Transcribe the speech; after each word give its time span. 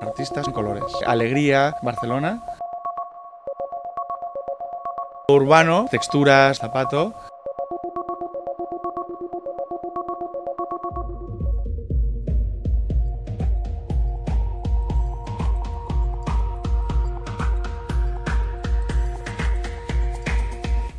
Artistas 0.00 0.46
en 0.46 0.52
colores. 0.52 0.84
Alegría, 1.06 1.76
Barcelona. 1.82 2.42
Urbano, 5.28 5.86
texturas, 5.90 6.58
zapato. 6.58 7.14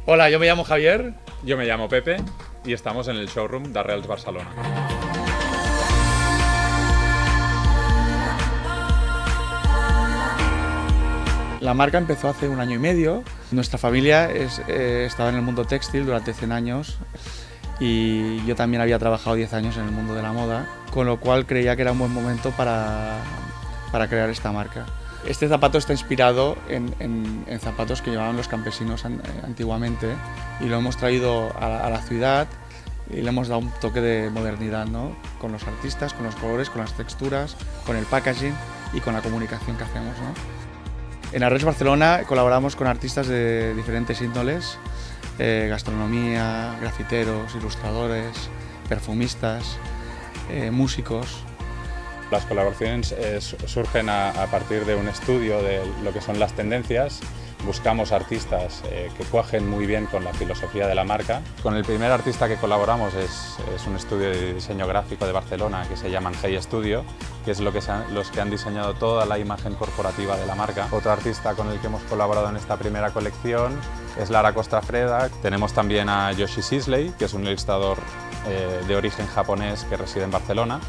Hola, 0.06 0.30
yo 0.30 0.40
me 0.40 0.46
llamo 0.46 0.64
Javier. 0.64 1.14
Yo 1.44 1.58
me 1.58 1.66
llamo 1.66 1.90
Pepe 1.90 2.18
y 2.66 2.74
estamos 2.74 3.08
en 3.08 3.16
el 3.16 3.28
showroom 3.28 3.74
de 3.74 3.82
Reals 3.82 4.08
Barcelona. 4.08 4.91
La 11.72 11.76
marca 11.76 11.98
empezó 11.98 12.28
hace 12.28 12.50
un 12.50 12.60
año 12.60 12.76
y 12.76 12.80
medio. 12.80 13.24
Nuestra 13.52 13.78
familia 13.78 14.30
eh, 14.30 15.06
estaba 15.08 15.30
en 15.30 15.36
el 15.36 15.42
mundo 15.42 15.64
textil 15.64 16.06
durante 16.06 16.34
100 16.34 16.52
años 16.52 16.98
y 17.80 18.46
yo 18.46 18.58
también 18.58 18.82
había 18.82 19.00
trabajado 19.00 19.38
10 19.38 19.54
años 19.54 19.78
en 19.78 19.86
el 19.86 19.92
mundo 19.92 20.14
de 20.14 20.22
la 20.22 20.34
moda, 20.34 20.68
con 20.92 21.06
lo 21.06 21.22
cual 21.22 21.46
creía 21.46 21.78
que 21.78 21.84
era 21.84 21.94
un 21.94 22.00
buen 22.00 22.12
momento 22.12 22.52
para, 22.58 23.20
para 23.90 24.10
crear 24.10 24.30
esta 24.30 24.52
marca. 24.52 24.86
Este 25.26 25.48
zapato 25.48 25.78
está 25.78 25.94
inspirado 25.94 26.58
en, 26.68 27.46
zapatos 27.62 28.02
que 28.02 28.12
llevaban 28.12 28.36
los 28.36 28.50
campesinos 28.50 29.06
eh, 29.06 29.10
antiguamente 29.46 30.08
y 30.60 30.66
lo 30.66 30.78
hemos 30.78 30.98
traído 30.98 31.56
a, 31.58 31.88
a 31.88 31.90
la 31.90 32.02
ciudad 32.02 32.48
y 33.10 33.22
le 33.22 33.30
hemos 33.30 33.48
dado 33.48 33.62
un 33.62 33.72
toque 33.80 34.02
de 34.02 34.30
modernidad, 34.30 34.88
¿no? 34.88 35.16
Con 35.40 35.54
los 35.54 35.66
artistas, 35.66 36.14
con 36.14 36.26
los 36.26 36.36
colores, 36.36 36.70
con 36.70 36.82
las 36.82 36.92
texturas, 36.98 37.56
con 37.86 37.96
el 37.96 38.04
packaging 38.04 38.56
y 38.92 39.00
con 39.00 39.14
la 39.14 39.22
comunicación 39.22 39.78
que 39.78 39.86
hacemos, 39.86 40.18
¿no? 40.18 40.71
En 41.34 41.44
Arrels 41.44 41.64
Barcelona 41.64 42.24
colaboramos 42.28 42.76
con 42.76 42.88
artistas 42.88 43.28
de 43.28 43.74
diferentes 43.76 44.22
índoles, 44.22 44.78
eh, 45.40 45.68
gastronomía, 45.70 46.76
grafiteros, 46.82 47.56
ilustradores, 47.56 48.50
perfumistas, 48.90 49.78
eh, 50.50 50.72
músicos. 50.72 51.44
Las 52.32 52.46
colaboraciones 52.46 53.14
eh, 53.14 53.40
su- 53.40 53.58
surgen 53.68 54.10
a 54.10 54.32
partir 54.52 54.86
de 54.86 54.96
un 54.96 55.08
estudio 55.08 55.62
de 55.64 55.82
lo 56.04 56.12
que 56.14 56.22
son 56.22 56.38
las 56.40 56.54
tendencias. 56.54 57.20
Buscamos 57.66 58.12
artistas 58.12 58.82
eh, 58.90 59.12
que 59.16 59.24
cuajen 59.26 59.70
muy 59.70 59.86
bien 59.86 60.08
con 60.08 60.24
la 60.24 60.34
filosofía 60.34 60.88
de 60.88 60.96
la 60.96 61.04
marca. 61.04 61.42
Con 61.62 61.76
el 61.76 61.86
primer 61.86 62.12
artista 62.12 62.48
que 62.48 62.56
colaboramos 62.58 63.14
es, 63.14 63.58
es 63.76 63.86
un 63.88 63.96
estudio 63.96 64.30
de 64.32 64.54
diseño 64.56 64.88
gráfico 64.88 65.26
de 65.28 65.32
Barcelona 65.32 65.86
que 65.88 65.96
se 65.96 66.10
llama 66.10 66.32
Hey 66.42 66.58
Studio, 66.62 67.04
que 67.46 67.52
es 67.52 67.60
lo 67.60 67.72
que 67.72 67.82
se 67.82 67.92
han- 67.92 68.14
los 68.16 68.32
que 68.32 68.42
han 68.42 68.50
diseñado 68.50 68.96
toda 68.96 69.26
la 69.26 69.38
imagen 69.38 69.76
corporativa 69.76 70.36
de 70.38 70.46
la 70.48 70.56
marca. 70.56 70.88
Otro 70.92 71.12
artista 71.12 71.54
con 71.54 71.70
el 71.70 71.80
que 71.80 71.88
hemos 71.88 72.02
colaborado 72.04 72.50
en 72.50 72.58
esta 72.58 72.78
primera 72.78 73.12
colección 73.12 73.80
es 74.20 74.30
Lara 74.32 74.54
Costafreda. 74.54 75.30
Tenemos 75.42 75.74
también 75.74 76.10
a 76.10 76.32
Yoshi 76.32 76.62
Sisley, 76.64 77.14
que 77.20 77.26
es 77.26 77.34
un 77.34 77.46
ilustrador 77.46 77.98
eh, 78.48 78.82
de 78.88 78.96
origen 78.96 79.28
japonés 79.28 79.84
que 79.84 79.98
reside 79.98 80.24
en 80.24 80.32
Barcelona. 80.32 80.80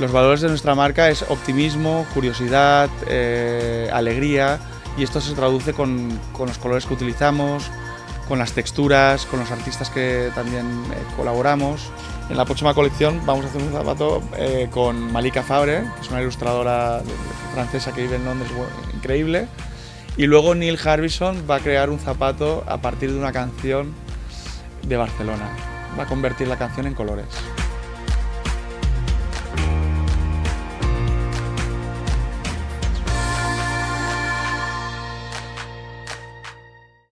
Los 0.00 0.12
valores 0.12 0.40
de 0.40 0.48
nuestra 0.48 0.74
marca 0.74 1.10
es 1.10 1.26
optimismo, 1.28 2.06
curiosidad, 2.14 2.88
eh, 3.06 3.90
alegría 3.92 4.58
y 4.96 5.02
esto 5.02 5.20
se 5.20 5.34
traduce 5.34 5.74
con, 5.74 6.18
con 6.32 6.48
los 6.48 6.56
colores 6.56 6.86
que 6.86 6.94
utilizamos, 6.94 7.70
con 8.26 8.38
las 8.38 8.52
texturas, 8.52 9.26
con 9.26 9.40
los 9.40 9.50
artistas 9.50 9.90
que 9.90 10.30
también 10.34 10.64
eh, 10.64 10.96
colaboramos. 11.18 11.90
En 12.30 12.38
la 12.38 12.46
próxima 12.46 12.72
colección 12.72 13.20
vamos 13.26 13.44
a 13.44 13.48
hacer 13.48 13.60
un 13.60 13.72
zapato 13.72 14.22
eh, 14.38 14.68
con 14.70 15.12
Malika 15.12 15.42
Fabre, 15.42 15.82
que 15.82 16.00
es 16.00 16.08
una 16.10 16.22
ilustradora 16.22 17.02
francesa 17.52 17.92
que 17.92 18.00
vive 18.00 18.16
en 18.16 18.24
Londres, 18.24 18.50
increíble. 18.94 19.48
Y 20.16 20.24
luego 20.24 20.54
Neil 20.54 20.78
Harbison 20.82 21.44
va 21.48 21.56
a 21.56 21.60
crear 21.60 21.90
un 21.90 21.98
zapato 21.98 22.64
a 22.66 22.78
partir 22.78 23.12
de 23.12 23.18
una 23.18 23.32
canción 23.32 23.92
de 24.82 24.96
Barcelona. 24.96 25.50
Va 25.98 26.04
a 26.04 26.06
convertir 26.06 26.48
la 26.48 26.56
canción 26.56 26.86
en 26.86 26.94
colores. 26.94 27.26